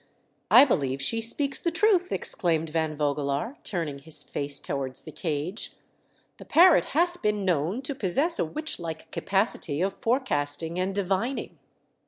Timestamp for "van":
2.71-2.97